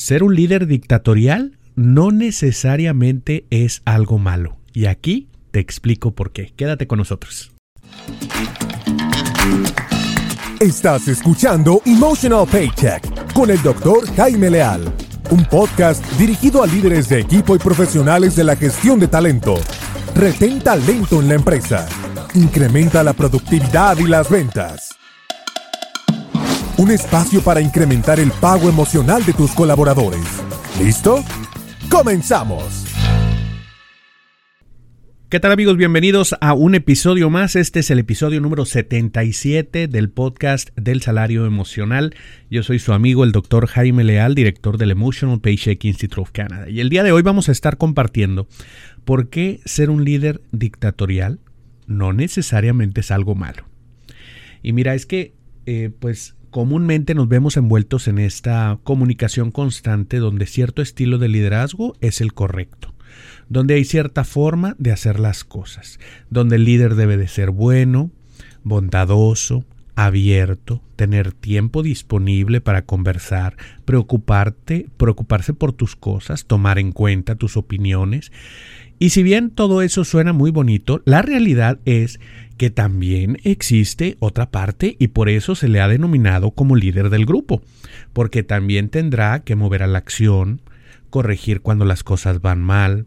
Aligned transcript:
Ser 0.00 0.22
un 0.22 0.34
líder 0.34 0.66
dictatorial 0.66 1.58
no 1.76 2.10
necesariamente 2.10 3.44
es 3.50 3.82
algo 3.84 4.16
malo. 4.16 4.56
Y 4.72 4.86
aquí 4.86 5.28
te 5.50 5.60
explico 5.60 6.12
por 6.14 6.32
qué. 6.32 6.54
Quédate 6.56 6.86
con 6.86 7.00
nosotros. 7.00 7.52
Estás 10.58 11.06
escuchando 11.06 11.82
Emotional 11.84 12.46
Paycheck 12.50 13.34
con 13.34 13.50
el 13.50 13.60
doctor 13.62 14.06
Jaime 14.16 14.48
Leal, 14.48 14.90
un 15.32 15.44
podcast 15.44 16.02
dirigido 16.18 16.62
a 16.62 16.66
líderes 16.66 17.10
de 17.10 17.20
equipo 17.20 17.54
y 17.54 17.58
profesionales 17.58 18.34
de 18.34 18.44
la 18.44 18.56
gestión 18.56 19.00
de 19.00 19.08
talento. 19.08 19.56
Retén 20.14 20.60
talento 20.60 21.20
en 21.20 21.28
la 21.28 21.34
empresa. 21.34 21.86
Incrementa 22.32 23.02
la 23.02 23.12
productividad 23.12 23.98
y 23.98 24.06
las 24.06 24.30
ventas. 24.30 24.89
Un 26.80 26.90
espacio 26.90 27.42
para 27.42 27.60
incrementar 27.60 28.18
el 28.20 28.30
pago 28.30 28.66
emocional 28.66 29.22
de 29.26 29.34
tus 29.34 29.50
colaboradores. 29.50 30.24
¿Listo? 30.82 31.22
¡Comenzamos! 31.90 32.86
¿Qué 35.28 35.40
tal 35.40 35.52
amigos? 35.52 35.76
Bienvenidos 35.76 36.34
a 36.40 36.54
un 36.54 36.74
episodio 36.74 37.28
más. 37.28 37.54
Este 37.54 37.80
es 37.80 37.90
el 37.90 37.98
episodio 37.98 38.40
número 38.40 38.64
77 38.64 39.88
del 39.88 40.08
podcast 40.08 40.70
del 40.74 41.02
salario 41.02 41.44
emocional. 41.44 42.14
Yo 42.50 42.62
soy 42.62 42.78
su 42.78 42.94
amigo 42.94 43.24
el 43.24 43.32
doctor 43.32 43.66
Jaime 43.66 44.02
Leal, 44.02 44.34
director 44.34 44.78
del 44.78 44.92
Emotional 44.92 45.38
Paycheck 45.38 45.84
Institute 45.84 46.22
of 46.22 46.30
Canada. 46.30 46.70
Y 46.70 46.80
el 46.80 46.88
día 46.88 47.02
de 47.02 47.12
hoy 47.12 47.20
vamos 47.20 47.50
a 47.50 47.52
estar 47.52 47.76
compartiendo 47.76 48.48
por 49.04 49.28
qué 49.28 49.60
ser 49.66 49.90
un 49.90 50.02
líder 50.06 50.40
dictatorial 50.50 51.40
no 51.86 52.14
necesariamente 52.14 53.02
es 53.02 53.10
algo 53.10 53.34
malo. 53.34 53.66
Y 54.62 54.72
mira, 54.72 54.94
es 54.94 55.04
que 55.04 55.34
eh, 55.66 55.90
pues 55.98 56.36
comúnmente 56.50 57.14
nos 57.14 57.28
vemos 57.28 57.56
envueltos 57.56 58.08
en 58.08 58.18
esta 58.18 58.78
comunicación 58.82 59.50
constante 59.50 60.18
donde 60.18 60.46
cierto 60.46 60.82
estilo 60.82 61.18
de 61.18 61.28
liderazgo 61.28 61.94
es 62.00 62.20
el 62.20 62.32
correcto 62.32 62.94
donde 63.48 63.74
hay 63.74 63.84
cierta 63.84 64.24
forma 64.24 64.76
de 64.78 64.92
hacer 64.92 65.18
las 65.18 65.44
cosas, 65.44 65.98
donde 66.30 66.56
el 66.56 66.64
líder 66.64 66.94
debe 66.94 67.16
de 67.16 67.26
ser 67.26 67.50
bueno, 67.50 68.12
bondadoso, 68.62 69.64
abierto, 69.96 70.82
tener 70.96 71.32
tiempo 71.32 71.82
disponible 71.82 72.60
para 72.60 72.82
conversar, 72.82 73.56
preocuparte, 73.84 74.86
preocuparse 74.96 75.52
por 75.52 75.72
tus 75.72 75.96
cosas, 75.96 76.46
tomar 76.46 76.78
en 76.78 76.92
cuenta 76.92 77.34
tus 77.34 77.56
opiniones. 77.56 78.30
Y 79.02 79.10
si 79.10 79.22
bien 79.22 79.48
todo 79.48 79.80
eso 79.80 80.04
suena 80.04 80.34
muy 80.34 80.50
bonito, 80.50 81.00
la 81.06 81.22
realidad 81.22 81.78
es 81.86 82.20
que 82.58 82.68
también 82.68 83.38
existe 83.44 84.18
otra 84.20 84.50
parte 84.50 84.94
y 84.98 85.08
por 85.08 85.30
eso 85.30 85.54
se 85.54 85.68
le 85.68 85.80
ha 85.80 85.88
denominado 85.88 86.50
como 86.50 86.76
líder 86.76 87.08
del 87.08 87.24
grupo, 87.24 87.62
porque 88.12 88.42
también 88.42 88.90
tendrá 88.90 89.40
que 89.40 89.56
mover 89.56 89.82
a 89.82 89.86
la 89.86 89.96
acción, 89.96 90.60
corregir 91.08 91.62
cuando 91.62 91.86
las 91.86 92.04
cosas 92.04 92.42
van 92.42 92.60
mal, 92.60 93.06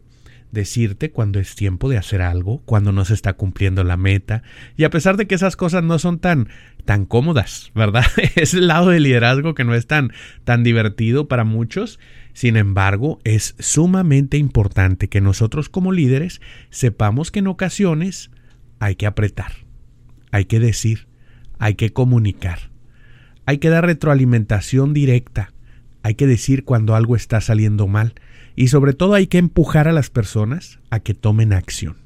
decirte 0.54 1.10
cuando 1.10 1.38
es 1.38 1.54
tiempo 1.54 1.90
de 1.90 1.98
hacer 1.98 2.22
algo, 2.22 2.62
cuando 2.64 2.92
no 2.92 3.04
se 3.04 3.12
está 3.12 3.34
cumpliendo 3.34 3.84
la 3.84 3.98
meta. 3.98 4.42
Y 4.76 4.84
a 4.84 4.90
pesar 4.90 5.18
de 5.18 5.26
que 5.26 5.34
esas 5.34 5.56
cosas 5.56 5.84
no 5.84 5.98
son 5.98 6.18
tan, 6.18 6.48
tan 6.86 7.04
cómodas, 7.04 7.70
¿verdad? 7.74 8.04
es 8.36 8.54
el 8.54 8.68
lado 8.68 8.90
del 8.90 9.02
liderazgo 9.02 9.54
que 9.54 9.64
no 9.64 9.74
es 9.74 9.86
tan, 9.86 10.12
tan 10.44 10.64
divertido 10.64 11.28
para 11.28 11.44
muchos. 11.44 12.00
Sin 12.32 12.56
embargo, 12.56 13.18
es 13.24 13.54
sumamente 13.58 14.38
importante 14.38 15.08
que 15.08 15.20
nosotros 15.20 15.68
como 15.68 15.92
líderes 15.92 16.40
sepamos 16.70 17.30
que 17.30 17.40
en 17.40 17.48
ocasiones 17.48 18.30
hay 18.78 18.96
que 18.96 19.06
apretar, 19.06 19.52
hay 20.32 20.46
que 20.46 20.58
decir, 20.58 21.06
hay 21.58 21.74
que 21.74 21.92
comunicar, 21.92 22.70
hay 23.46 23.58
que 23.58 23.68
dar 23.68 23.86
retroalimentación 23.86 24.92
directa, 24.92 25.52
hay 26.02 26.16
que 26.16 26.26
decir 26.26 26.64
cuando 26.64 26.96
algo 26.96 27.14
está 27.14 27.40
saliendo 27.40 27.86
mal 27.86 28.14
y 28.56 28.68
sobre 28.68 28.92
todo 28.92 29.14
hay 29.14 29.26
que 29.26 29.38
empujar 29.38 29.88
a 29.88 29.92
las 29.92 30.10
personas 30.10 30.78
a 30.90 31.00
que 31.00 31.14
tomen 31.14 31.52
acción. 31.52 31.96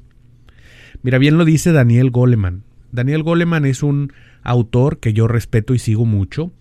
Mira, 1.01 1.17
bien 1.17 1.37
lo 1.37 1.45
dice 1.45 1.71
Daniel 1.71 2.09
Goleman. 2.09 2.63
Daniel 2.91 3.23
Goleman 3.23 3.65
es 3.65 3.83
un 3.83 4.11
autor 4.43 4.99
que 4.99 5.13
yo 5.13 5.27
respeto 5.27 5.73
y 5.73 5.79
sigo 5.79 6.05
mucho. 6.05 6.51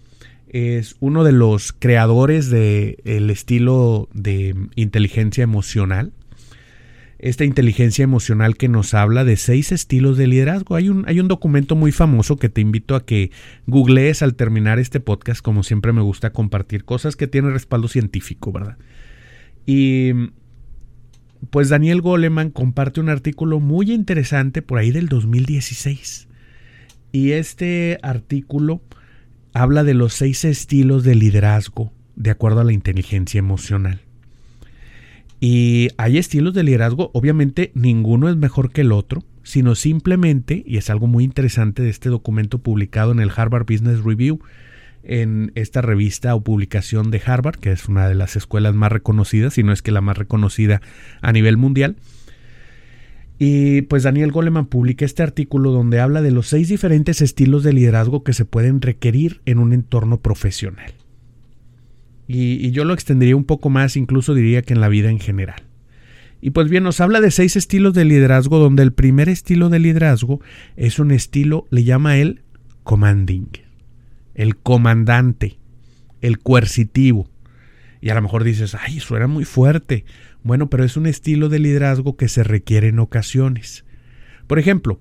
Es 0.49 0.97
uno 1.01 1.25
de 1.25 1.33
los 1.33 1.73
creadores 1.73 2.51
del 2.51 3.31
estilo 3.31 4.09
de 4.15 4.55
inteligencia 4.77 5.43
emocional. 5.43 6.13
Esta 7.19 7.45
inteligencia 7.45 8.05
emocional 8.05 8.57
que 8.57 8.69
nos 8.69 8.95
habla 8.95 9.25
de 9.25 9.37
seis 9.37 9.73
estilos 9.73 10.17
de 10.17 10.29
liderazgo. 10.29 10.77
Hay 10.77 10.89
un, 10.89 11.05
hay 11.09 11.19
un 11.19 11.27
documento 11.27 11.75
muy 11.75 11.91
famoso 11.91 12.37
que 12.37 12.49
te 12.49 12.61
invito 12.61 12.95
a 12.95 13.05
que 13.05 13.33
googlees 13.67 14.23
al 14.23 14.37
terminar 14.37 14.79
este 14.79 15.01
podcast. 15.01 15.43
Como 15.43 15.65
siempre 15.65 15.93
me 15.93 16.03
gusta 16.03 16.31
compartir 16.31 16.85
cosas 16.85 17.17
que 17.17 17.27
tienen 17.27 17.53
respaldo 17.53 17.89
científico, 17.89 18.53
¿verdad? 18.53 18.77
Y 19.71 20.15
pues 21.51 21.69
Daniel 21.69 22.01
Goleman 22.01 22.49
comparte 22.49 23.01
un 23.01 23.11
artículo 23.11 23.61
muy 23.61 23.93
interesante 23.93 24.63
por 24.63 24.79
ahí 24.79 24.91
del 24.93 25.09
2016. 25.09 26.27
Y 27.13 27.33
este 27.33 27.99
artículo 28.03 28.81
habla 29.53 29.85
de 29.85 29.93
los 29.93 30.15
seis 30.15 30.47
estilos 30.47 31.05
de 31.05 31.17
liderazgo 31.17 31.93
de 32.17 32.31
acuerdo 32.31 32.61
a 32.61 32.65
la 32.65 32.73
inteligencia 32.73 33.41
emocional. 33.41 34.01
Y 35.39 35.89
hay 35.99 36.17
estilos 36.17 36.55
de 36.55 36.63
liderazgo, 36.63 37.11
obviamente 37.13 37.71
ninguno 37.75 38.31
es 38.31 38.37
mejor 38.37 38.73
que 38.73 38.81
el 38.81 38.91
otro, 38.91 39.23
sino 39.43 39.75
simplemente, 39.75 40.65
y 40.67 40.79
es 40.79 40.89
algo 40.89 41.09
muy 41.09 41.25
interesante 41.25 41.83
de 41.83 41.91
este 41.91 42.09
documento 42.09 42.59
publicado 42.61 43.13
en 43.13 43.21
el 43.21 43.31
Harvard 43.37 43.67
Business 43.67 44.03
Review, 44.03 44.41
en 45.09 45.53
esta 45.55 45.83
revista 45.83 46.35
o 46.35 46.43
publicación 46.43 47.11
de 47.11 47.21
Harvard, 47.25 47.57
que 47.57 47.73
es 47.73 47.89
una 47.89 48.09
de 48.09 48.15
las 48.15 48.37
escuelas 48.37 48.75
más 48.75 48.93
reconocidas, 48.93 49.55
si 49.55 49.63
no 49.63 49.73
es 49.73 49.83
que 49.83 49.91
la 49.91 50.01
más 50.01 50.17
reconocida 50.17 50.81
a 51.21 51.33
nivel 51.33 51.57
mundial. 51.57 51.97
Y 53.39 53.83
pues 53.83 54.03
Daniel 54.03 54.33
Goleman 54.33 54.67
publica 54.67 55.05
este 55.05 55.23
artículo 55.23 55.71
donde 55.71 56.01
habla 56.01 56.23
de 56.23 56.33
los 56.33 56.49
seis 56.49 56.69
diferentes 56.69 57.23
estilos 57.23 57.63
de 57.63 57.73
liderazgo 57.73 58.25
que 58.25 58.33
se 58.33 58.45
pueden 58.45 58.83
requerir 58.83 59.41
en 59.47 59.59
un 59.59 59.73
entorno 59.73 60.21
profesional. 60.21 60.93
Y, 62.27 62.71
yo 62.73 62.85
lo 62.85 62.93
extendería 62.93 63.37
un 63.37 63.45
poco 63.45 63.71
más, 63.71 63.97
incluso 63.97 64.35
diría 64.35 64.63
que 64.63 64.75
en 64.75 64.81
la 64.81 64.89
vida 64.89 65.09
en 65.11 65.21
general. 65.21 65.63
Y 66.41 66.51
pues 66.51 66.69
bien, 66.69 66.85
nos 66.85 67.01
habla 67.01 67.21
de 67.21 67.31
seis 67.31 67.57
estilos 67.57 67.95
de 67.95 68.05
liderazgo, 68.05 68.59
donde 68.59 68.83
el 68.83 68.93
primer 68.93 69.29
estilo 69.29 69.71
de 69.71 69.79
liderazgo 69.79 70.41
es 70.77 70.99
un 70.99 71.11
estilo, 71.11 71.67
le 71.71 71.85
llama 71.85 72.19
él 72.19 72.43
commanding 72.85 73.68
el 74.39 74.57
comandante, 74.57 75.59
el 76.21 76.39
coercitivo. 76.39 77.29
Y 78.01 78.11
a 78.11 78.15
lo 78.15 78.23
mejor 78.23 78.45
dices, 78.45 78.77
ay, 78.81 79.01
suena 79.01 79.27
muy 79.27 79.45
fuerte. 79.45 80.05
Bueno, 80.45 80.71
pero 80.71 80.85
es 80.85 80.97
un 80.97 81.07
estilo 81.07 81.49
de 81.49 81.59
liderazgo 81.59 82.17
que 82.17 82.29
se 82.29 82.45
requiere 82.45 82.89
en 82.89 83.01
ocasiones. 83.01 83.85
Por 84.47 84.61
ejemplo, 84.61 85.01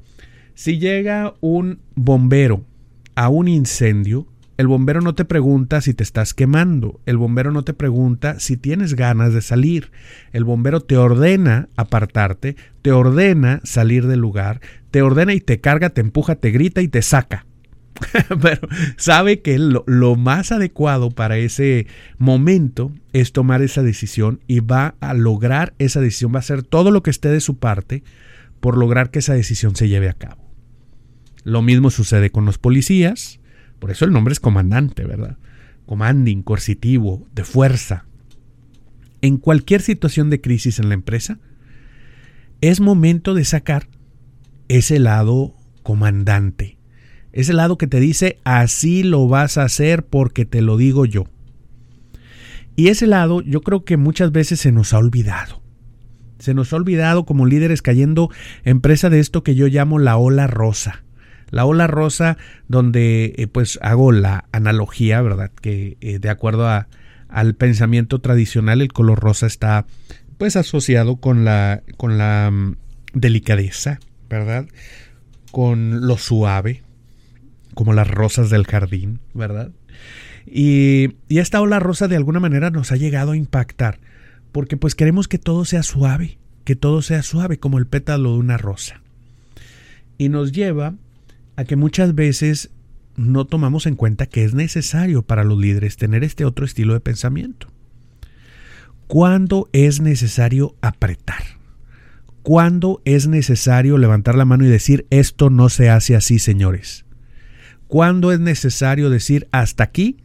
si 0.55 0.79
llega 0.79 1.35
un 1.39 1.79
bombero 1.93 2.65
a 3.13 3.29
un 3.29 3.47
incendio, 3.47 4.27
el 4.57 4.65
bombero 4.65 5.01
no 5.01 5.13
te 5.13 5.23
pregunta 5.23 5.81
si 5.81 5.93
te 5.93 6.01
estás 6.01 6.33
quemando, 6.33 6.99
el 7.05 7.17
bombero 7.17 7.51
no 7.51 7.63
te 7.63 7.75
pregunta 7.75 8.39
si 8.39 8.57
tienes 8.57 8.95
ganas 8.95 9.35
de 9.35 9.43
salir, 9.43 9.91
el 10.33 10.45
bombero 10.45 10.79
te 10.81 10.97
ordena 10.97 11.69
apartarte, 11.75 12.55
te 12.81 12.91
ordena 12.91 13.61
salir 13.63 14.07
del 14.07 14.19
lugar, 14.19 14.61
te 14.89 15.03
ordena 15.03 15.35
y 15.35 15.41
te 15.41 15.61
carga, 15.61 15.91
te 15.91 16.01
empuja, 16.01 16.33
te 16.37 16.49
grita 16.49 16.81
y 16.81 16.87
te 16.87 17.03
saca. 17.03 17.45
pero 18.41 18.67
sabe 18.97 19.41
que 19.41 19.57
lo, 19.57 19.83
lo, 19.87 20.15
más 20.15 20.51
adecuado 20.51 21.11
para 21.11 21.37
ese 21.37 21.87
momento 22.17 22.91
es 23.13 23.31
tomar 23.31 23.61
esa 23.61 23.83
decisión 23.83 24.41
y 24.47 24.59
va 24.59 24.95
a 24.99 25.13
lograr 25.13 25.73
esa 25.79 26.01
decisión, 26.01 26.33
va 26.33 26.37
a 26.37 26.39
hacer 26.39 26.63
todo 26.63 26.91
lo 26.91 27.03
que 27.03 27.09
esté 27.09 27.29
de 27.29 27.41
su 27.41 27.57
parte 27.57 28.03
por 28.59 28.77
lograr 28.77 29.11
que 29.11 29.19
esa 29.19 29.33
decisión 29.33 29.75
se 29.75 29.87
lleve 29.87 30.09
a 30.09 30.13
cabo. 30.13 30.47
Lo 31.43 31.61
mismo 31.61 31.89
sucede 31.89 32.29
con 32.29 32.45
los 32.45 32.57
policías, 32.57 33.39
por 33.79 33.91
eso 33.91 34.05
el 34.05 34.11
nombre 34.11 34.33
es 34.33 34.39
comandante, 34.39 35.05
¿verdad? 35.05 35.37
Commanding, 35.85 36.41
coercitivo, 36.41 37.27
de 37.33 37.43
fuerza. 37.43 38.05
En 39.21 39.37
cualquier 39.37 39.81
situación 39.81 40.29
de 40.29 40.41
crisis 40.41 40.79
en 40.79 40.89
la 40.89 40.95
empresa, 40.95 41.39
es 42.61 42.81
momento 42.81 43.33
de 43.33 43.45
sacar 43.45 43.87
ese 44.67 44.99
lado 44.99 45.55
comandante, 45.83 46.76
es 47.37 47.49
el 47.49 47.57
lado 47.57 47.77
que 47.77 47.85
te 47.85 47.99
dice, 47.99 48.39
así 48.45 49.03
lo 49.03 49.27
vas 49.27 49.59
a 49.59 49.63
hacer 49.63 50.03
porque 50.03 50.43
te 50.45 50.63
lo 50.63 50.75
digo 50.75 51.05
yo. 51.05 51.25
Y 52.75 52.87
ese 52.87 53.05
lado 53.05 53.41
yo 53.41 53.61
creo 53.61 53.85
que 53.85 53.95
muchas 53.95 54.31
veces 54.31 54.59
se 54.59 54.71
nos 54.71 54.91
ha 54.91 54.97
olvidado. 54.97 55.61
Se 56.39 56.55
nos 56.55 56.73
ha 56.73 56.77
olvidado 56.77 57.27
como 57.27 57.45
líderes 57.45 57.83
cayendo 57.83 58.31
en 58.63 58.81
presa 58.81 59.11
de 59.11 59.19
esto 59.19 59.43
que 59.43 59.53
yo 59.53 59.67
llamo 59.67 59.99
la 59.99 60.17
ola 60.17 60.47
rosa. 60.47 61.03
La 61.51 61.65
ola 61.65 61.85
rosa 61.85 62.37
donde 62.67 63.35
eh, 63.37 63.45
pues 63.45 63.77
hago 63.83 64.11
la 64.11 64.45
analogía, 64.51 65.21
¿verdad? 65.21 65.51
Que 65.61 65.97
eh, 66.01 66.17
de 66.17 66.29
acuerdo 66.31 66.67
a, 66.67 66.87
al 67.29 67.53
pensamiento 67.53 68.17
tradicional 68.17 68.81
el 68.81 68.91
color 68.91 69.19
rosa 69.19 69.45
está 69.45 69.85
pues 70.39 70.55
asociado 70.55 71.17
con 71.17 71.45
la, 71.45 71.83
con 71.97 72.17
la 72.17 72.49
mm, 72.51 72.77
delicadeza, 73.13 73.99
¿verdad? 74.27 74.65
Con 75.51 76.07
lo 76.07 76.17
suave, 76.17 76.81
como 77.77 77.93
las 77.93 78.09
rosas 78.09 78.49
del 78.49 78.65
jardín, 78.65 79.19
¿verdad? 79.35 79.69
Y, 80.47 81.13
y 81.29 81.37
esta 81.37 81.61
ola 81.61 81.79
rosa 81.79 82.07
de 82.07 82.15
alguna 82.15 82.39
manera 82.39 82.71
nos 82.71 82.91
ha 82.91 82.95
llegado 82.95 83.33
a 83.33 83.37
impactar, 83.37 83.99
porque 84.51 84.77
pues 84.77 84.95
queremos 84.95 85.27
que 85.27 85.37
todo 85.37 85.63
sea 85.63 85.83
suave, 85.83 86.39
que 86.63 86.75
todo 86.75 87.03
sea 87.03 87.21
suave 87.21 87.59
como 87.59 87.77
el 87.77 87.85
pétalo 87.85 88.31
de 88.31 88.39
una 88.39 88.57
rosa. 88.57 89.03
Y 90.17 90.29
nos 90.29 90.53
lleva 90.53 90.95
a 91.55 91.65
que 91.65 91.75
muchas 91.75 92.15
veces 92.15 92.71
no 93.15 93.45
tomamos 93.45 93.85
en 93.85 93.95
cuenta 93.95 94.25
que 94.25 94.43
es 94.43 94.55
necesario 94.55 95.21
para 95.21 95.43
los 95.43 95.59
líderes 95.59 95.97
tener 95.97 96.23
este 96.23 96.45
otro 96.45 96.65
estilo 96.65 96.95
de 96.95 96.99
pensamiento. 96.99 97.67
¿Cuándo 99.05 99.69
es 99.71 100.01
necesario 100.01 100.73
apretar? 100.81 101.43
¿Cuándo 102.41 103.03
es 103.05 103.27
necesario 103.27 103.99
levantar 103.99 104.33
la 104.33 104.45
mano 104.45 104.65
y 104.65 104.67
decir 104.67 105.05
esto 105.11 105.51
no 105.51 105.69
se 105.69 105.91
hace 105.91 106.15
así, 106.15 106.39
señores? 106.39 107.05
¿Cuándo 107.87 108.31
es 108.31 108.39
necesario 108.39 109.09
decir 109.09 109.47
hasta 109.51 109.83
aquí 109.83 110.17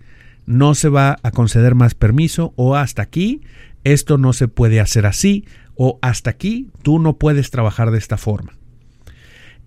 no 0.46 0.74
se 0.74 0.88
va 0.88 1.18
a 1.22 1.30
conceder 1.30 1.74
más 1.74 1.94
permiso 1.94 2.52
o 2.56 2.76
hasta 2.76 3.02
aquí 3.02 3.42
esto 3.84 4.18
no 4.18 4.32
se 4.32 4.48
puede 4.48 4.80
hacer 4.80 5.06
así 5.06 5.44
o 5.74 5.98
hasta 6.02 6.30
aquí 6.30 6.68
tú 6.82 6.98
no 6.98 7.16
puedes 7.18 7.50
trabajar 7.50 7.90
de 7.90 7.98
esta 7.98 8.16
forma? 8.16 8.52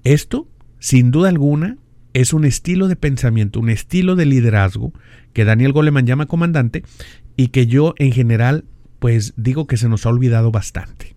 Esto, 0.03 0.47
sin 0.79 1.11
duda 1.11 1.29
alguna, 1.29 1.77
es 2.13 2.31
un 2.31 2.45
estilo 2.45 2.87
de 2.87 2.95
pensamiento, 2.95 3.59
un 3.59 3.69
estilo 3.69 4.15
de 4.15 4.25
liderazgo 4.25 4.93
que 5.33 5.45
Daniel 5.45 5.73
Goleman 5.73 6.05
llama 6.05 6.27
comandante 6.27 6.83
y 7.35 7.47
que 7.47 7.67
yo 7.67 7.93
en 7.97 8.11
general 8.11 8.65
pues 8.99 9.33
digo 9.37 9.67
que 9.67 9.77
se 9.77 9.89
nos 9.89 10.05
ha 10.05 10.09
olvidado 10.09 10.51
bastante. 10.51 11.15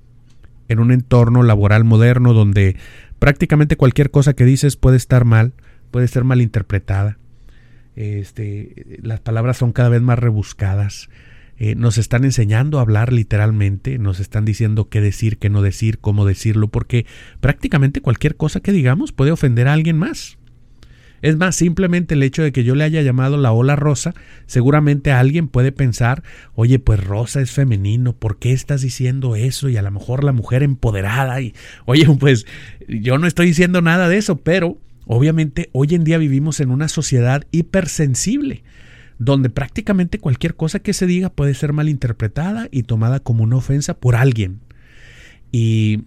En 0.68 0.78
un 0.78 0.92
entorno 0.92 1.42
laboral 1.42 1.84
moderno 1.84 2.34
donde 2.34 2.76
prácticamente 3.18 3.76
cualquier 3.76 4.10
cosa 4.10 4.34
que 4.34 4.44
dices 4.44 4.76
puede 4.76 4.96
estar 4.96 5.24
mal, 5.24 5.54
puede 5.88 6.08
ser 6.08 6.24
malinterpretada. 6.24 7.18
Este, 7.96 8.98
las 9.02 9.20
palabras 9.20 9.56
son 9.56 9.72
cada 9.72 9.88
vez 9.88 10.02
más 10.02 10.18
rebuscadas. 10.18 11.08
Eh, 11.60 11.74
nos 11.74 11.98
están 11.98 12.24
enseñando 12.24 12.78
a 12.78 12.82
hablar 12.82 13.12
literalmente, 13.12 13.98
nos 13.98 14.20
están 14.20 14.44
diciendo 14.44 14.88
qué 14.88 15.00
decir, 15.00 15.38
qué 15.38 15.50
no 15.50 15.60
decir, 15.60 15.98
cómo 15.98 16.24
decirlo, 16.24 16.68
porque 16.68 17.04
prácticamente 17.40 18.00
cualquier 18.00 18.36
cosa 18.36 18.60
que 18.60 18.70
digamos 18.70 19.10
puede 19.10 19.32
ofender 19.32 19.66
a 19.66 19.72
alguien 19.72 19.98
más. 19.98 20.38
Es 21.20 21.36
más, 21.36 21.56
simplemente 21.56 22.14
el 22.14 22.22
hecho 22.22 22.42
de 22.42 22.52
que 22.52 22.62
yo 22.62 22.76
le 22.76 22.84
haya 22.84 23.02
llamado 23.02 23.36
la 23.36 23.50
ola 23.50 23.74
rosa, 23.74 24.14
seguramente 24.46 25.10
alguien 25.10 25.48
puede 25.48 25.72
pensar, 25.72 26.22
oye, 26.54 26.78
pues 26.78 27.02
rosa 27.02 27.40
es 27.40 27.50
femenino, 27.50 28.12
¿por 28.12 28.38
qué 28.38 28.52
estás 28.52 28.82
diciendo 28.82 29.34
eso? 29.34 29.68
Y 29.68 29.76
a 29.76 29.82
lo 29.82 29.90
mejor 29.90 30.22
la 30.22 30.32
mujer 30.32 30.62
empoderada 30.62 31.40
y, 31.40 31.54
oye, 31.86 32.06
pues 32.20 32.46
yo 32.86 33.18
no 33.18 33.26
estoy 33.26 33.46
diciendo 33.46 33.82
nada 33.82 34.08
de 34.08 34.18
eso, 34.18 34.36
pero 34.36 34.78
Obviamente 35.10 35.70
hoy 35.72 35.94
en 35.94 36.04
día 36.04 36.18
vivimos 36.18 36.60
en 36.60 36.70
una 36.70 36.86
sociedad 36.86 37.44
hipersensible, 37.50 38.62
donde 39.18 39.48
prácticamente 39.48 40.18
cualquier 40.18 40.54
cosa 40.54 40.80
que 40.80 40.92
se 40.92 41.06
diga 41.06 41.30
puede 41.30 41.54
ser 41.54 41.72
malinterpretada 41.72 42.68
y 42.70 42.82
tomada 42.82 43.18
como 43.18 43.42
una 43.42 43.56
ofensa 43.56 43.94
por 43.94 44.16
alguien. 44.16 44.60
Y, 45.50 46.02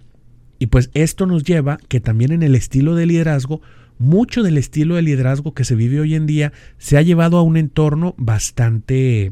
y 0.59 0.67
pues 0.67 0.91
esto 0.93 1.25
nos 1.25 1.43
lleva 1.43 1.79
que 1.87 1.99
también 1.99 2.31
en 2.31 2.43
el 2.43 2.53
estilo 2.53 2.93
de 2.93 3.07
liderazgo, 3.07 3.59
mucho 3.97 4.43
del 4.43 4.59
estilo 4.59 4.95
de 4.95 5.01
liderazgo 5.01 5.55
que 5.55 5.65
se 5.65 5.73
vive 5.73 5.99
hoy 5.99 6.13
en 6.13 6.27
día 6.27 6.53
se 6.77 6.97
ha 6.97 7.01
llevado 7.01 7.39
a 7.39 7.41
un 7.41 7.57
entorno 7.57 8.13
bastante, 8.19 9.31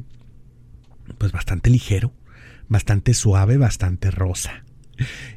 pues 1.19 1.31
bastante 1.31 1.69
ligero, 1.69 2.11
bastante 2.69 3.13
suave, 3.13 3.57
bastante 3.57 4.09
rosa. 4.09 4.63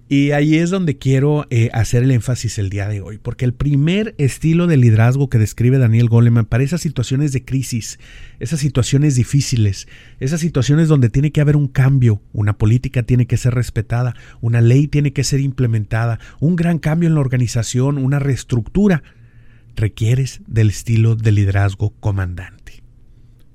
Y 0.08 0.32
ahí 0.32 0.56
es 0.56 0.70
donde 0.70 0.98
quiero 0.98 1.46
eh, 1.48 1.70
hacer 1.72 2.02
el 2.02 2.10
énfasis 2.10 2.58
el 2.58 2.68
día 2.68 2.88
de 2.88 3.00
hoy, 3.00 3.18
porque 3.18 3.44
el 3.44 3.54
primer 3.54 4.14
estilo 4.18 4.66
de 4.66 4.76
liderazgo 4.76 5.30
que 5.30 5.38
describe 5.38 5.78
Daniel 5.78 6.08
Goleman 6.08 6.44
para 6.44 6.64
esas 6.64 6.82
situaciones 6.82 7.32
de 7.32 7.44
crisis, 7.44 7.98
esas 8.38 8.60
situaciones 8.60 9.14
difíciles, 9.14 9.88
esas 10.20 10.40
situaciones 10.40 10.88
donde 10.88 11.08
tiene 11.08 11.32
que 11.32 11.40
haber 11.40 11.56
un 11.56 11.68
cambio, 11.68 12.20
una 12.32 12.58
política 12.58 13.02
tiene 13.02 13.26
que 13.26 13.38
ser 13.38 13.54
respetada, 13.54 14.14
una 14.40 14.60
ley 14.60 14.86
tiene 14.86 15.12
que 15.12 15.24
ser 15.24 15.40
implementada, 15.40 16.18
un 16.40 16.56
gran 16.56 16.78
cambio 16.78 17.08
en 17.08 17.14
la 17.14 17.20
organización, 17.20 17.96
una 17.96 18.18
reestructura, 18.18 19.02
requieres 19.76 20.42
del 20.46 20.68
estilo 20.68 21.16
de 21.16 21.32
liderazgo 21.32 21.90
comandante. 22.00 22.61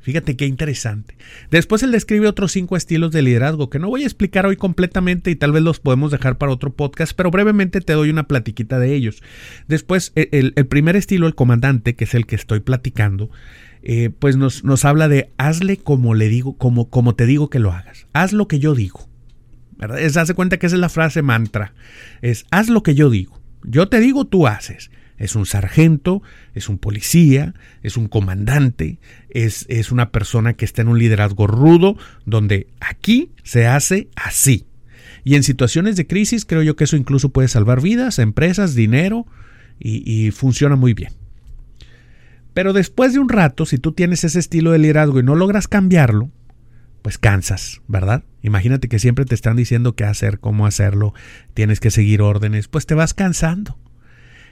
Fíjate 0.08 0.38
qué 0.38 0.46
interesante. 0.46 1.18
Después 1.52 1.84
él 1.84 1.92
describe 1.92 2.30
otros 2.30 2.54
cinco 2.54 2.78
estilos 2.78 3.12
de 3.12 3.22
liderazgo 3.22 3.70
que 3.70 3.78
no 3.78 3.90
voy 3.90 4.04
a 4.04 4.06
explicar 4.06 4.46
hoy 4.46 4.56
completamente 4.56 5.32
y 5.32 5.36
tal 5.36 5.52
vez 5.52 5.62
los 5.62 5.82
podemos 5.82 6.12
dejar 6.12 6.38
para 6.38 6.54
otro 6.54 6.72
podcast, 6.72 7.12
pero 7.14 7.30
brevemente 7.30 7.82
te 7.82 7.92
doy 7.92 8.10
una 8.10 8.26
platiquita 8.26 8.80
de 8.80 8.96
ellos. 8.96 9.22
Después, 9.68 10.14
e, 10.16 10.30
el, 10.32 10.54
primer 10.68 10.96
estilo, 10.96 11.28
el 11.28 11.36
comandante, 11.36 11.98
que 11.98 12.06
es 12.06 12.14
el 12.14 12.26
que 12.26 12.38
estoy 12.38 12.62
platicando, 12.62 13.30
eh, 13.84 14.10
pues 14.18 14.38
nos, 14.38 14.64
nos, 14.64 14.86
habla 14.86 15.10
de 15.10 15.30
hazle 15.36 15.76
como 15.76 16.14
le 16.14 16.30
digo, 16.30 16.56
como, 16.56 16.90
como 16.90 17.14
te 17.14 17.26
digo 17.26 17.50
que 17.50 17.60
lo 17.60 17.74
hagas. 17.74 18.08
Haz 18.14 18.32
lo 18.32 18.48
que 18.48 18.60
yo 18.60 18.76
digo. 18.76 19.10
¿verdad? 19.76 20.00
Es, 20.00 20.16
hace 20.16 20.36
cuenta 20.36 20.56
que 20.56 20.68
esa 20.68 20.78
es 20.78 20.80
la 20.80 20.88
frase 20.88 21.22
mantra. 21.22 21.74
Es 22.22 22.46
haz 22.50 22.70
lo 22.70 22.82
que 22.82 22.96
yo 22.96 23.10
digo. 23.10 23.42
Yo 23.64 23.90
te 23.90 24.00
digo, 24.00 24.24
tú 24.24 24.48
haces 24.48 24.90
es 25.18 25.36
un 25.36 25.46
sargento, 25.46 26.22
es 26.54 26.70
un 26.70 26.78
policía, 26.78 27.54
es 27.84 27.98
un 27.98 28.08
comandante, 28.08 29.00
es, 29.30 29.66
es, 29.70 29.92
una 29.92 30.12
persona 30.12 30.54
que 30.54 30.66
está 30.66 30.82
en 30.82 30.90
un 30.90 31.00
liderazgo 31.00 31.48
rudo, 31.48 31.98
donde 32.26 32.68
aquí 32.80 33.32
se 33.44 33.68
hace 33.68 34.10
así. 34.16 34.66
Y 35.24 35.36
en 35.36 35.44
situaciones 35.44 35.96
de 35.96 36.08
crisis 36.08 36.46
creo 36.46 36.64
yo 36.64 36.76
que 36.76 36.86
eso 36.86 36.96
incluso 36.96 37.30
puede 37.30 37.48
salvar 37.48 37.82
vidas, 37.82 38.20
empresas, 38.20 38.76
dinero 38.76 39.26
y, 39.80 40.10
y 40.10 40.32
funciona 40.32 40.76
muy 40.76 40.94
bien. 40.94 41.14
Pero 42.54 42.74
después 42.74 43.14
de 43.14 43.20
un 43.20 43.30
rato, 43.30 43.66
si 43.66 43.78
tú 43.78 43.92
tienes 43.92 44.24
ese 44.24 44.40
estilo 44.40 44.72
de 44.72 44.80
liderazgo 44.80 45.20
y 45.20 45.24
no 45.24 45.36
logras 45.36 45.68
cambiarlo, 45.68 46.32
pues 47.02 47.18
cansas, 47.18 47.82
¿verdad? 47.88 48.24
Imagínate 48.42 48.90
que 48.90 49.00
siempre 49.00 49.26
te 49.26 49.36
están 49.36 49.56
diciendo 49.56 49.96
qué 49.96 50.04
hacer, 50.04 50.40
cómo 50.40 50.66
hacerlo, 50.66 51.14
tienes 51.54 51.80
que 51.80 51.92
seguir 51.92 52.22
órdenes, 52.22 52.68
pues 52.68 52.86
te 52.86 52.96
vas 52.96 53.14
cansando. 53.14 53.78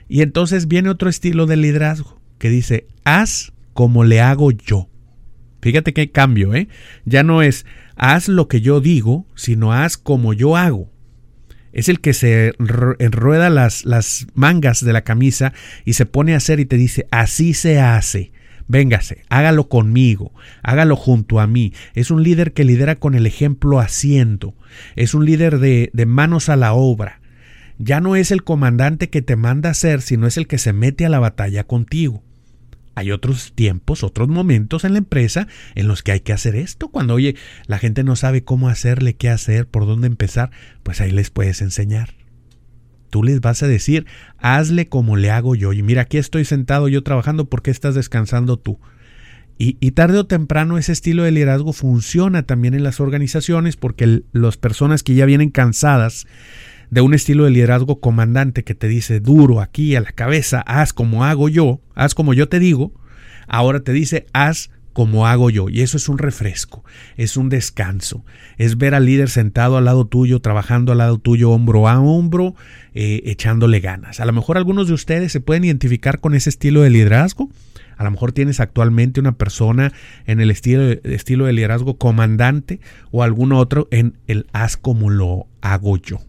Y 0.08 0.22
entonces 0.22 0.68
viene 0.68 0.88
otro 0.88 1.08
estilo 1.08 1.46
de 1.46 1.56
liderazgo 1.56 2.20
que 2.38 2.48
dice, 2.48 2.86
haz 3.04 3.52
como 3.72 4.04
le 4.04 4.20
hago 4.20 4.50
yo. 4.50 4.88
Fíjate 5.60 5.92
qué 5.92 6.10
cambio, 6.10 6.54
¿eh? 6.54 6.68
Ya 7.04 7.22
no 7.22 7.42
es 7.42 7.66
haz 7.96 8.28
lo 8.28 8.46
que 8.46 8.60
yo 8.60 8.80
digo, 8.80 9.26
sino 9.34 9.72
haz 9.72 9.96
como 9.96 10.32
yo 10.32 10.56
hago. 10.56 10.90
Es 11.72 11.88
el 11.88 12.00
que 12.00 12.14
se 12.14 12.54
enrueda 12.98 13.50
las, 13.50 13.84
las 13.84 14.26
mangas 14.34 14.84
de 14.84 14.92
la 14.92 15.02
camisa 15.02 15.52
y 15.84 15.94
se 15.94 16.06
pone 16.06 16.34
a 16.34 16.38
hacer 16.38 16.60
y 16.60 16.66
te 16.66 16.76
dice, 16.76 17.06
así 17.10 17.52
se 17.52 17.80
hace. 17.80 18.32
Véngase, 18.68 19.24
hágalo 19.28 19.68
conmigo, 19.68 20.32
hágalo 20.62 20.96
junto 20.96 21.38
a 21.38 21.46
mí. 21.46 21.72
Es 21.94 22.10
un 22.10 22.22
líder 22.22 22.52
que 22.52 22.64
lidera 22.64 22.96
con 22.96 23.14
el 23.14 23.26
ejemplo 23.26 23.78
haciendo. 23.78 24.54
Es 24.96 25.14
un 25.14 25.24
líder 25.24 25.58
de, 25.58 25.90
de 25.92 26.06
manos 26.06 26.48
a 26.48 26.56
la 26.56 26.72
obra 26.72 27.20
ya 27.78 28.00
no 28.00 28.16
es 28.16 28.30
el 28.30 28.44
comandante 28.44 29.10
que 29.10 29.22
te 29.22 29.36
manda 29.36 29.70
hacer, 29.70 30.02
sino 30.02 30.26
es 30.26 30.36
el 30.36 30.46
que 30.46 30.58
se 30.58 30.72
mete 30.72 31.06
a 31.06 31.08
la 31.08 31.18
batalla 31.18 31.64
contigo. 31.64 32.22
Hay 32.94 33.12
otros 33.12 33.52
tiempos, 33.54 34.02
otros 34.02 34.28
momentos 34.28 34.84
en 34.84 34.92
la 34.92 34.98
empresa 34.98 35.48
en 35.74 35.86
los 35.86 36.02
que 36.02 36.12
hay 36.12 36.20
que 36.20 36.32
hacer 36.32 36.56
esto. 36.56 36.88
Cuando, 36.88 37.12
oye, 37.12 37.36
la 37.66 37.78
gente 37.78 38.04
no 38.04 38.16
sabe 38.16 38.42
cómo 38.42 38.70
hacerle, 38.70 39.16
qué 39.16 39.28
hacer, 39.28 39.66
por 39.66 39.84
dónde 39.84 40.06
empezar, 40.06 40.50
pues 40.82 41.02
ahí 41.02 41.10
les 41.10 41.28
puedes 41.28 41.60
enseñar. 41.60 42.14
Tú 43.10 43.22
les 43.22 43.42
vas 43.42 43.62
a 43.62 43.68
decir, 43.68 44.06
hazle 44.38 44.88
como 44.88 45.16
le 45.16 45.30
hago 45.30 45.54
yo. 45.54 45.74
Y 45.74 45.82
mira, 45.82 46.02
aquí 46.02 46.16
estoy 46.16 46.46
sentado 46.46 46.88
yo 46.88 47.02
trabajando, 47.02 47.50
porque 47.50 47.70
estás 47.70 47.94
descansando 47.94 48.58
tú? 48.58 48.80
Y, 49.58 49.76
y, 49.80 49.92
tarde 49.92 50.18
o 50.18 50.26
temprano 50.26 50.76
ese 50.76 50.92
estilo 50.92 51.22
de 51.22 51.30
liderazgo 51.30 51.72
funciona 51.72 52.42
también 52.42 52.74
en 52.74 52.82
las 52.82 53.00
organizaciones 53.00 53.76
porque 53.76 54.22
las 54.32 54.58
personas 54.58 55.02
que 55.02 55.14
ya 55.14 55.24
vienen 55.24 55.48
cansadas 55.48 56.26
de 56.90 57.00
un 57.00 57.14
estilo 57.14 57.44
de 57.44 57.50
liderazgo 57.50 58.00
comandante 58.00 58.64
que 58.64 58.74
te 58.74 58.88
dice 58.88 59.20
duro 59.20 59.60
aquí 59.60 59.96
a 59.96 60.00
la 60.00 60.12
cabeza, 60.12 60.60
haz 60.60 60.92
como 60.92 61.24
hago 61.24 61.48
yo, 61.48 61.80
haz 61.94 62.14
como 62.14 62.34
yo 62.34 62.48
te 62.48 62.58
digo, 62.58 62.92
ahora 63.46 63.80
te 63.80 63.92
dice 63.92 64.26
haz 64.32 64.70
como 64.96 65.26
hago 65.26 65.50
yo. 65.50 65.68
Y 65.68 65.82
eso 65.82 65.98
es 65.98 66.08
un 66.08 66.16
refresco, 66.16 66.82
es 67.18 67.36
un 67.36 67.50
descanso, 67.50 68.24
es 68.56 68.78
ver 68.78 68.94
al 68.94 69.04
líder 69.04 69.28
sentado 69.28 69.76
al 69.76 69.84
lado 69.84 70.06
tuyo, 70.06 70.40
trabajando 70.40 70.90
al 70.90 70.98
lado 70.98 71.18
tuyo, 71.18 71.50
hombro 71.50 71.86
a 71.86 72.00
hombro, 72.00 72.54
eh, 72.94 73.20
echándole 73.26 73.80
ganas. 73.80 74.20
A 74.20 74.24
lo 74.24 74.32
mejor 74.32 74.56
algunos 74.56 74.88
de 74.88 74.94
ustedes 74.94 75.32
se 75.32 75.40
pueden 75.40 75.64
identificar 75.64 76.18
con 76.18 76.34
ese 76.34 76.48
estilo 76.48 76.80
de 76.80 76.88
liderazgo. 76.88 77.50
A 77.98 78.04
lo 78.04 78.10
mejor 78.10 78.32
tienes 78.32 78.58
actualmente 78.58 79.20
una 79.20 79.32
persona 79.32 79.92
en 80.26 80.40
el 80.40 80.50
estilo 80.50 80.82
estilo 81.04 81.44
de 81.44 81.52
liderazgo 81.52 81.98
comandante 81.98 82.80
o 83.10 83.22
algún 83.22 83.52
otro 83.52 83.88
en 83.90 84.16
el 84.26 84.46
haz 84.54 84.78
como 84.78 85.10
lo 85.10 85.46
hago 85.60 85.98
yo. 85.98 86.20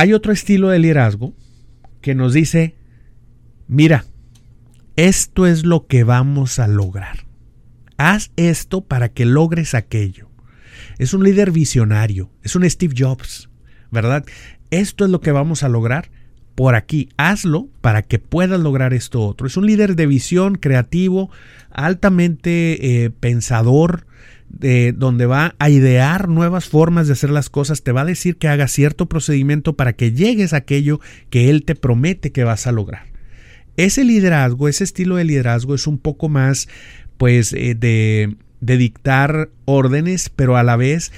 Hay 0.00 0.14
otro 0.14 0.32
estilo 0.32 0.70
de 0.70 0.78
liderazgo 0.78 1.34
que 2.00 2.14
nos 2.14 2.32
dice, 2.32 2.74
mira, 3.68 4.06
esto 4.96 5.46
es 5.46 5.66
lo 5.66 5.86
que 5.88 6.04
vamos 6.04 6.58
a 6.58 6.68
lograr. 6.68 7.26
Haz 7.98 8.32
esto 8.36 8.80
para 8.80 9.10
que 9.10 9.26
logres 9.26 9.74
aquello. 9.74 10.30
Es 10.96 11.12
un 11.12 11.22
líder 11.22 11.50
visionario, 11.50 12.30
es 12.42 12.56
un 12.56 12.64
Steve 12.70 12.94
Jobs, 12.96 13.50
¿verdad? 13.90 14.24
Esto 14.70 15.04
es 15.04 15.10
lo 15.10 15.20
que 15.20 15.32
vamos 15.32 15.64
a 15.64 15.68
lograr 15.68 16.10
por 16.54 16.76
aquí, 16.76 17.10
hazlo 17.18 17.68
para 17.82 18.00
que 18.00 18.18
puedas 18.18 18.58
lograr 18.58 18.94
esto 18.94 19.20
otro. 19.20 19.46
Es 19.46 19.58
un 19.58 19.66
líder 19.66 19.96
de 19.96 20.06
visión, 20.06 20.54
creativo, 20.54 21.30
altamente 21.70 23.04
eh, 23.04 23.10
pensador, 23.10 24.06
de 24.50 24.92
donde 24.92 25.26
va 25.26 25.54
a 25.58 25.70
idear 25.70 26.28
nuevas 26.28 26.68
formas 26.68 27.06
de 27.06 27.14
hacer 27.14 27.30
las 27.30 27.48
cosas, 27.48 27.82
te 27.82 27.92
va 27.92 28.02
a 28.02 28.06
decir 28.06 28.36
que 28.36 28.48
hagas 28.48 28.72
cierto 28.72 29.06
procedimiento 29.06 29.74
para 29.74 29.94
que 29.94 30.12
llegues 30.12 30.52
a 30.52 30.58
aquello 30.58 31.00
que 31.30 31.48
él 31.48 31.64
te 31.64 31.74
promete 31.74 32.32
que 32.32 32.44
vas 32.44 32.66
a 32.66 32.72
lograr. 32.72 33.06
Ese 33.76 34.04
liderazgo, 34.04 34.68
ese 34.68 34.84
estilo 34.84 35.16
de 35.16 35.24
liderazgo 35.24 35.74
es 35.74 35.86
un 35.86 35.98
poco 35.98 36.28
más, 36.28 36.68
pues, 37.16 37.52
eh, 37.52 37.74
de, 37.74 38.36
dictar 38.60 39.48
órdenes, 39.64 40.28
pero 40.28 40.56
a 40.56 40.62
la 40.62 40.76
vez 40.76 41.12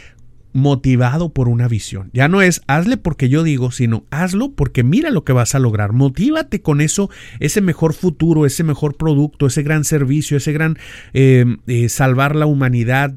motivado 0.52 1.30
por 1.30 1.48
una 1.48 1.66
visión. 1.66 2.10
Ya 2.12 2.28
no 2.28 2.42
es 2.42 2.60
hazle 2.66 2.98
porque 2.98 3.28
yo 3.28 3.42
digo, 3.42 3.72
sino 3.72 4.04
hazlo 4.10 4.52
porque 4.52 4.84
mira 4.84 5.10
lo 5.10 5.24
que 5.24 5.32
vas 5.32 5.54
a 5.54 5.58
lograr. 5.58 5.92
Motívate 5.92 6.60
con 6.60 6.80
eso, 6.80 7.10
ese 7.40 7.62
mejor 7.62 7.94
futuro, 7.94 8.46
ese 8.46 8.62
mejor 8.62 8.96
producto, 8.96 9.46
ese 9.46 9.62
gran 9.62 9.84
servicio, 9.84 10.36
ese 10.36 10.52
gran 10.52 10.78
eh, 11.14 11.56
eh, 11.66 11.88
salvar 11.88 12.36
la 12.36 12.46
humanidad, 12.46 13.14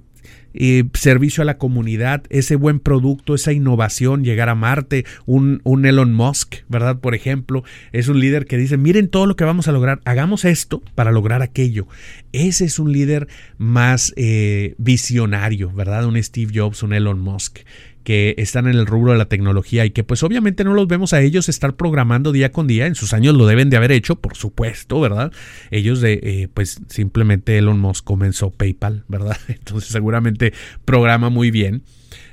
servicio 0.93 1.41
a 1.41 1.45
la 1.45 1.57
comunidad, 1.57 2.23
ese 2.29 2.55
buen 2.55 2.79
producto, 2.79 3.35
esa 3.35 3.51
innovación, 3.51 4.23
llegar 4.23 4.47
a 4.47 4.55
Marte, 4.55 5.05
un, 5.25 5.59
un, 5.63 5.85
Elon 5.85 6.13
Musk, 6.13 6.55
¿verdad? 6.69 6.99
Por 6.99 7.13
ejemplo, 7.13 7.63
es 7.91 8.07
un 8.07 8.19
líder 8.19 8.45
que 8.45 8.57
dice, 8.57 8.77
miren 8.77 9.09
todo 9.09 9.25
lo 9.25 9.35
que 9.35 9.43
vamos 9.43 9.67
a 9.67 9.73
lograr, 9.73 9.99
hagamos 10.05 10.45
esto 10.45 10.81
para 10.95 11.11
lograr 11.11 11.41
aquello. 11.41 11.87
Ese 12.31 12.65
es 12.65 12.79
un 12.79 12.93
líder 12.93 13.27
más 13.57 14.13
eh, 14.15 14.75
visionario, 14.77 15.71
¿verdad? 15.71 16.05
Un 16.05 16.21
Steve 16.23 16.51
Jobs, 16.55 16.83
un 16.83 16.93
Elon 16.93 17.19
Musk 17.19 17.59
que 18.05 18.35
están 18.37 18.67
en 18.67 18.75
el 18.75 18.85
rubro 18.85 19.11
de 19.11 19.17
la 19.17 19.25
tecnología 19.25 19.85
y 19.85 19.89
que 19.89 20.05
pues 20.05 20.23
obviamente 20.23 20.63
no 20.63 20.73
los 20.73 20.87
vemos 20.87 21.11
a 21.11 21.21
ellos 21.21 21.49
estar 21.49 21.75
programando 21.75 22.31
día 22.31 22.53
con 22.53 22.67
día, 22.67 22.85
en 22.85 22.95
sus 22.95 23.13
años 23.13 23.35
lo 23.35 23.47
deben 23.47 23.69
de 23.69 23.77
haber 23.77 23.91
hecho, 23.91 24.15
por 24.15 24.37
supuesto, 24.37 25.01
¿verdad? 25.01 25.33
Ellos 25.71 25.99
de, 25.99 26.19
eh, 26.21 26.47
pues 26.53 26.79
simplemente 26.87 27.57
Elon 27.57 27.79
Musk 27.79 28.05
comenzó 28.05 28.51
PayPal, 28.51 29.03
¿verdad? 29.07 29.37
Entonces 29.49 29.91
seguramente 29.91 30.53
programa 30.85 31.29
muy 31.29 31.51
bien 31.51 31.83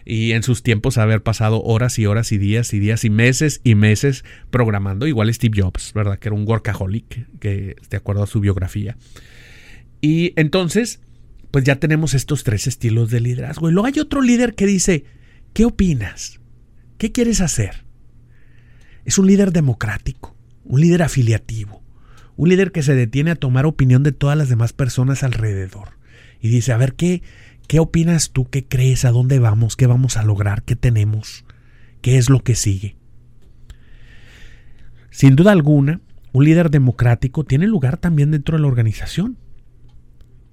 y 0.05 0.33
en 0.33 0.43
sus 0.43 0.63
tiempos 0.63 0.99
haber 0.99 1.23
pasado 1.23 1.63
horas 1.63 1.99
y 1.99 2.07
horas 2.07 2.33
y 2.33 2.39
días 2.39 2.75
y 2.75 2.79
días 2.79 3.05
y 3.05 3.11
meses 3.11 3.61
y 3.65 3.75
meses 3.75 4.25
programando, 4.51 5.07
igual 5.07 5.33
Steve 5.33 5.61
Jobs, 5.61 5.93
¿verdad? 5.95 6.19
Que 6.19 6.29
era 6.29 6.37
un 6.37 6.47
workaholic, 6.47 7.39
que 7.39 7.77
de 7.89 7.97
acuerdo 7.97 8.23
a 8.23 8.27
su 8.27 8.41
biografía. 8.41 8.97
Y 10.03 10.33
entonces, 10.37 11.01
pues 11.51 11.65
ya 11.65 11.77
tenemos 11.77 12.15
estos 12.15 12.45
tres 12.45 12.67
estilos 12.67 13.11
de 13.11 13.21
liderazgo. 13.21 13.71
Y 13.71 13.73
luego 13.73 13.87
hay 13.87 13.99
otro 14.01 14.21
líder 14.21 14.55
que 14.55 14.67
dice, 14.67 15.05
¿Qué 15.53 15.67
opinas? 15.67 16.41
¿Qué 16.97 17.13
quieres 17.13 17.43
hacer? 17.43 17.85
Es 19.05 19.19
un 19.19 19.27
líder 19.27 19.53
democrático, 19.53 20.35
un 20.65 20.81
líder 20.81 21.03
afiliativo, 21.03 21.83
un 22.37 22.49
líder 22.49 22.73
que 22.73 22.83
se 22.83 22.95
detiene 22.95 23.33
a 23.33 23.37
tomar 23.37 23.67
opinión 23.67 24.03
de 24.03 24.13
todas 24.13 24.39
las 24.39 24.49
demás 24.49 24.73
personas 24.73 25.23
alrededor 25.23 25.99
y 26.41 26.49
dice, 26.49 26.73
a 26.73 26.79
ver, 26.79 26.95
¿qué, 26.95 27.23
qué 27.69 27.81
opinas 27.81 28.31
tú? 28.31 28.49
¿Qué 28.49 28.67
crees? 28.67 29.05
¿A 29.05 29.11
dónde 29.11 29.39
vamos? 29.41 29.77
¿Qué 29.77 29.87
vamos 29.87 30.17
a 30.17 30.23
lograr? 30.23 30.63
¿Qué 30.63 30.75
tenemos? 30.75 31.45
¿Qué 32.01 32.17
es 32.17 32.31
lo 32.31 32.43
que 32.43 32.55
sigue? 32.55 32.97
Sin 35.11 35.37
duda 35.37 35.53
alguna, 35.53 36.01
un 36.33 36.47
líder 36.47 36.71
democrático 36.71 37.45
tiene 37.45 37.67
lugar 37.67 37.99
también 37.99 38.31
dentro 38.31 38.57
de 38.57 38.63
la 38.63 38.69
organización. 38.69 39.37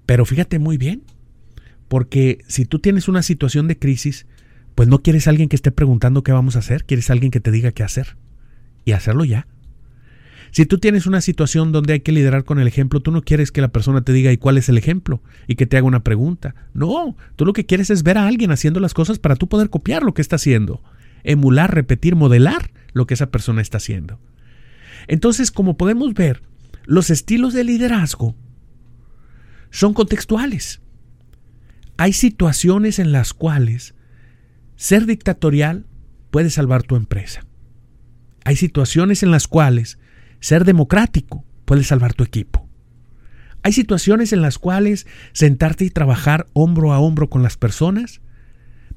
Pero 0.06 0.26
fíjate 0.26 0.60
muy 0.60 0.78
bien, 0.78 1.04
porque 1.88 2.40
si 2.48 2.66
tú 2.66 2.80
tienes 2.80 3.08
una 3.08 3.24
situación 3.24 3.70
de 3.70 3.80
crisis, 3.80 4.28
pues 4.80 4.88
no 4.88 5.02
quieres 5.02 5.28
a 5.28 5.32
alguien 5.32 5.50
que 5.50 5.58
esté 5.58 5.72
preguntando 5.72 6.24
qué 6.24 6.32
vamos 6.32 6.56
a 6.56 6.60
hacer, 6.60 6.86
quieres 6.86 7.10
a 7.10 7.14
alguien 7.14 7.32
que 7.32 7.42
te 7.42 7.52
diga 7.52 7.74
qué 7.74 7.84
hacer 7.84 8.16
y 8.86 8.94
hacerlo 8.94 9.26
ya. 9.26 9.46
Si 10.52 10.66
tú 10.66 10.78
tienes 10.78 11.06
una 11.06 11.20
situación 11.20 11.74
donde 11.74 11.92
hay 11.92 12.00
que 12.00 12.14
liderar 12.14 12.46
con 12.46 12.60
el 12.60 12.68
ejemplo, 12.70 13.02
tú 13.02 13.12
no 13.12 13.22
quieres 13.22 13.52
que 13.52 13.60
la 13.60 13.74
persona 13.74 14.06
te 14.06 14.14
diga 14.14 14.32
y 14.32 14.38
cuál 14.38 14.58
es 14.58 14.70
el 14.70 14.78
ejemplo 14.78 15.22
y 15.48 15.56
que 15.56 15.66
te 15.66 15.76
haga 15.76 15.86
una 15.86 16.06
pregunta. 16.06 16.56
No, 16.74 17.18
tú 17.36 17.44
lo 17.46 17.52
que 17.52 17.66
quieres 17.66 17.90
es 17.90 18.04
ver 18.04 18.18
a 18.18 18.26
alguien 18.26 18.52
haciendo 18.52 18.80
las 18.80 18.94
cosas 18.94 19.20
para 19.20 19.36
tú 19.36 19.50
poder 19.50 19.70
copiar 19.70 20.02
lo 20.04 20.14
que 20.14 20.22
está 20.22 20.38
haciendo, 20.38 20.82
emular, 21.26 21.76
repetir, 21.76 22.16
modelar 22.16 22.72
lo 22.94 23.06
que 23.06 23.16
esa 23.16 23.32
persona 23.32 23.62
está 23.62 23.80
haciendo. 23.80 24.18
Entonces, 25.10 25.52
como 25.52 25.76
podemos 25.76 26.14
ver, 26.14 26.42
los 26.86 27.10
estilos 27.10 27.54
de 27.54 27.66
liderazgo 27.66 28.34
son 29.72 29.94
contextuales. 29.94 30.80
Hay 31.98 32.14
situaciones 32.14 32.98
en 32.98 33.12
las 33.12 33.34
cuales 33.34 33.94
ser 34.80 35.06
dictatorial 35.06 35.86
puede 36.32 36.50
salvar 36.50 36.84
tu 36.84 36.96
empresa. 36.96 37.46
Hay 38.46 38.56
situaciones 38.56 39.24
en 39.24 39.30
las 39.30 39.50
cuales 39.50 40.00
ser 40.40 40.64
democrático 40.64 41.44
puede 41.66 41.84
salvar 41.84 42.14
tu 42.14 42.24
equipo. 42.24 42.66
Hay 43.62 43.74
situaciones 43.74 44.32
en 44.32 44.42
las 44.42 44.58
cuales 44.58 45.06
sentarte 45.34 45.84
y 45.84 45.90
trabajar 45.90 46.48
hombro 46.54 46.94
a 46.94 47.00
hombro 47.00 47.30
con 47.30 47.44
las 47.44 47.58
personas 47.58 48.22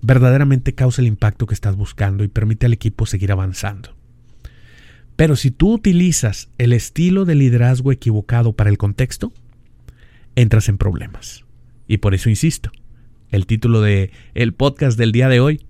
verdaderamente 0.00 0.72
causa 0.72 1.02
el 1.02 1.08
impacto 1.08 1.46
que 1.46 1.54
estás 1.54 1.74
buscando 1.74 2.22
y 2.22 2.28
permite 2.28 2.66
al 2.66 2.72
equipo 2.72 3.04
seguir 3.04 3.32
avanzando. 3.32 3.96
Pero 5.16 5.34
si 5.34 5.50
tú 5.50 5.72
utilizas 5.74 6.48
el 6.58 6.72
estilo 6.72 7.24
de 7.24 7.34
liderazgo 7.34 7.90
equivocado 7.90 8.52
para 8.52 8.70
el 8.70 8.78
contexto, 8.78 9.32
entras 10.36 10.68
en 10.68 10.78
problemas. 10.78 11.44
Y 11.88 11.96
por 11.96 12.14
eso 12.14 12.30
insisto, 12.30 12.70
el 13.30 13.46
título 13.46 13.80
de 13.80 14.12
el 14.34 14.54
podcast 14.54 14.96
del 14.96 15.10
día 15.10 15.28
de 15.28 15.40
hoy 15.40 15.66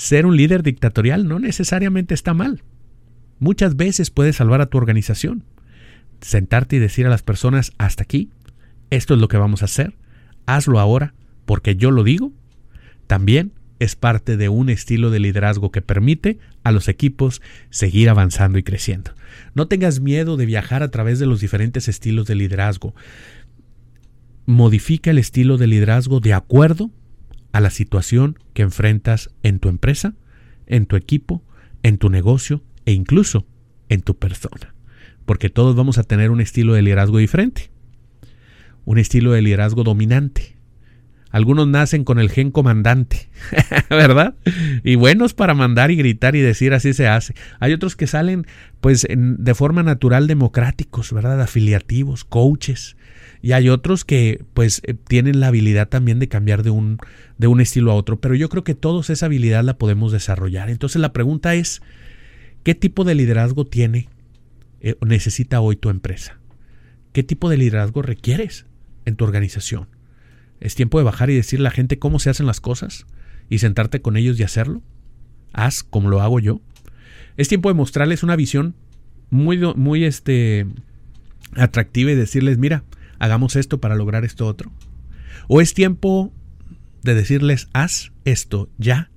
ser 0.00 0.24
un 0.24 0.34
líder 0.34 0.62
dictatorial 0.62 1.28
no 1.28 1.38
necesariamente 1.38 2.14
está 2.14 2.32
mal. 2.32 2.62
Muchas 3.38 3.76
veces 3.76 4.08
puede 4.08 4.32
salvar 4.32 4.62
a 4.62 4.66
tu 4.70 4.78
organización. 4.78 5.44
Sentarte 6.22 6.76
y 6.76 6.78
decir 6.78 7.06
a 7.06 7.10
las 7.10 7.22
personas, 7.22 7.72
hasta 7.76 8.04
aquí, 8.04 8.30
esto 8.88 9.12
es 9.12 9.20
lo 9.20 9.28
que 9.28 9.36
vamos 9.36 9.60
a 9.60 9.66
hacer, 9.66 9.98
hazlo 10.46 10.80
ahora, 10.80 11.12
porque 11.44 11.76
yo 11.76 11.90
lo 11.90 12.02
digo, 12.02 12.32
también 13.08 13.52
es 13.78 13.94
parte 13.94 14.38
de 14.38 14.48
un 14.48 14.70
estilo 14.70 15.10
de 15.10 15.20
liderazgo 15.20 15.70
que 15.70 15.82
permite 15.82 16.38
a 16.64 16.72
los 16.72 16.88
equipos 16.88 17.42
seguir 17.68 18.08
avanzando 18.08 18.56
y 18.56 18.62
creciendo. 18.62 19.12
No 19.54 19.68
tengas 19.68 20.00
miedo 20.00 20.38
de 20.38 20.46
viajar 20.46 20.82
a 20.82 20.90
través 20.90 21.18
de 21.18 21.26
los 21.26 21.40
diferentes 21.40 21.88
estilos 21.88 22.26
de 22.26 22.36
liderazgo. 22.36 22.94
Modifica 24.46 25.10
el 25.10 25.18
estilo 25.18 25.58
de 25.58 25.66
liderazgo 25.66 26.20
de 26.20 26.32
acuerdo 26.32 26.90
a 27.52 27.60
la 27.60 27.70
situación 27.70 28.38
que 28.54 28.62
enfrentas 28.62 29.30
en 29.42 29.58
tu 29.58 29.68
empresa, 29.68 30.14
en 30.66 30.86
tu 30.86 30.96
equipo, 30.96 31.42
en 31.82 31.98
tu 31.98 32.10
negocio 32.10 32.62
e 32.86 32.92
incluso 32.92 33.46
en 33.88 34.02
tu 34.02 34.16
persona. 34.16 34.74
Porque 35.26 35.50
todos 35.50 35.76
vamos 35.76 35.98
a 35.98 36.04
tener 36.04 36.30
un 36.30 36.40
estilo 36.40 36.74
de 36.74 36.82
liderazgo 36.82 37.18
diferente, 37.18 37.70
un 38.84 38.98
estilo 38.98 39.32
de 39.32 39.42
liderazgo 39.42 39.84
dominante. 39.84 40.56
Algunos 41.30 41.68
nacen 41.68 42.02
con 42.02 42.18
el 42.18 42.28
gen 42.28 42.50
comandante, 42.50 43.28
¿verdad? 43.90 44.34
Y 44.82 44.96
buenos 44.96 45.32
para 45.32 45.54
mandar 45.54 45.92
y 45.92 45.96
gritar 45.96 46.34
y 46.34 46.40
decir 46.40 46.74
así 46.74 46.92
se 46.92 47.06
hace. 47.06 47.34
Hay 47.60 47.72
otros 47.72 47.94
que 47.94 48.08
salen 48.08 48.46
pues 48.80 49.06
de 49.08 49.54
forma 49.54 49.84
natural 49.84 50.26
democráticos, 50.26 51.12
¿verdad? 51.12 51.40
Afiliativos, 51.40 52.24
coaches, 52.24 52.96
y 53.42 53.52
hay 53.52 53.68
otros 53.68 54.04
que 54.04 54.44
pues 54.54 54.82
eh, 54.84 54.94
tienen 54.94 55.40
la 55.40 55.48
habilidad 55.48 55.88
también 55.88 56.18
de 56.18 56.28
cambiar 56.28 56.62
de 56.62 56.70
un, 56.70 56.98
de 57.38 57.46
un 57.46 57.60
estilo 57.60 57.92
a 57.92 57.94
otro, 57.94 58.20
pero 58.20 58.34
yo 58.34 58.48
creo 58.48 58.64
que 58.64 58.74
todos 58.74 59.10
esa 59.10 59.26
habilidad 59.26 59.64
la 59.64 59.78
podemos 59.78 60.12
desarrollar. 60.12 60.68
Entonces 60.70 61.00
la 61.00 61.12
pregunta 61.12 61.54
es, 61.54 61.80
¿qué 62.62 62.74
tipo 62.74 63.04
de 63.04 63.14
liderazgo 63.14 63.66
tiene 63.66 64.08
eh, 64.80 64.96
necesita 65.06 65.60
hoy 65.60 65.76
tu 65.76 65.88
empresa? 65.88 66.38
¿Qué 67.12 67.22
tipo 67.22 67.48
de 67.48 67.56
liderazgo 67.56 68.02
requieres 68.02 68.66
en 69.04 69.16
tu 69.16 69.24
organización? 69.24 69.88
¿Es 70.60 70.74
tiempo 70.74 70.98
de 70.98 71.04
bajar 71.04 71.30
y 71.30 71.34
decirle 71.34 71.66
a 71.66 71.70
la 71.70 71.74
gente 71.74 71.98
cómo 71.98 72.18
se 72.18 72.30
hacen 72.30 72.46
las 72.46 72.60
cosas 72.60 73.06
y 73.48 73.58
sentarte 73.58 74.02
con 74.02 74.16
ellos 74.16 74.38
y 74.38 74.42
hacerlo? 74.42 74.82
Haz 75.52 75.82
como 75.82 76.10
lo 76.10 76.20
hago 76.20 76.38
yo. 76.38 76.60
Es 77.38 77.48
tiempo 77.48 77.70
de 77.70 77.74
mostrarles 77.74 78.22
una 78.22 78.36
visión 78.36 78.74
muy, 79.30 79.58
muy 79.74 80.04
este, 80.04 80.66
atractiva 81.56 82.10
y 82.10 82.14
decirles, 82.14 82.58
mira, 82.58 82.84
hagamos 83.20 83.54
esto 83.54 83.80
para 83.80 83.94
lograr 83.94 84.24
esto 84.24 84.46
otro. 84.46 84.72
O 85.46 85.60
es 85.60 85.74
tiempo 85.74 86.32
de 87.02 87.14
decirles, 87.14 87.68
haz 87.72 88.12
esto 88.24 88.68
ya, 88.78 89.12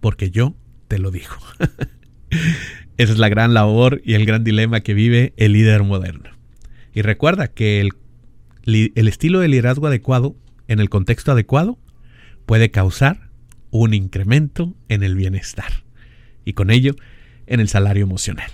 porque 0.00 0.30
yo 0.30 0.56
te 0.88 0.98
lo 0.98 1.10
digo. 1.10 1.36
Esa 2.96 3.12
es 3.12 3.18
la 3.18 3.28
gran 3.28 3.52
labor 3.52 4.00
y 4.04 4.14
el 4.14 4.24
gran 4.24 4.42
dilema 4.42 4.80
que 4.80 4.94
vive 4.94 5.34
el 5.36 5.52
líder 5.52 5.82
moderno. 5.82 6.30
Y 6.94 7.02
recuerda 7.02 7.48
que 7.48 7.80
el, 7.80 7.92
el 8.94 9.08
estilo 9.08 9.40
de 9.40 9.48
liderazgo 9.48 9.86
adecuado 9.86 10.36
en 10.66 10.80
el 10.80 10.88
contexto 10.88 11.32
adecuado 11.32 11.78
puede 12.46 12.70
causar 12.70 13.30
un 13.70 13.92
incremento 13.92 14.74
en 14.88 15.02
el 15.02 15.14
bienestar 15.14 15.84
y 16.44 16.54
con 16.54 16.70
ello 16.70 16.94
en 17.46 17.60
el 17.60 17.68
salario 17.68 18.02
emocional. 18.02 18.50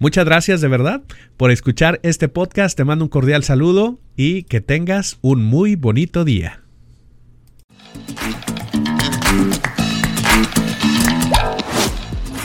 Muchas 0.00 0.24
gracias 0.24 0.60
de 0.60 0.68
verdad 0.68 1.02
por 1.36 1.50
escuchar 1.50 1.98
este 2.04 2.28
podcast. 2.28 2.76
Te 2.76 2.84
mando 2.84 3.04
un 3.04 3.08
cordial 3.08 3.42
saludo 3.42 3.98
y 4.16 4.44
que 4.44 4.60
tengas 4.60 5.18
un 5.22 5.42
muy 5.42 5.74
bonito 5.74 6.24
día. 6.24 6.62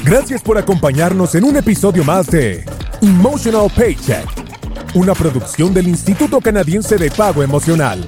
Gracias 0.03 0.41
por 0.41 0.57
acompañarnos 0.57 1.35
en 1.35 1.43
un 1.43 1.55
episodio 1.55 2.03
más 2.03 2.27
de 2.27 2.65
Emotional 3.01 3.67
Paycheck, 3.75 4.25
una 4.95 5.13
producción 5.13 5.73
del 5.73 5.87
Instituto 5.87 6.41
Canadiense 6.41 6.97
de 6.97 7.11
Pago 7.11 7.43
Emocional. 7.43 8.07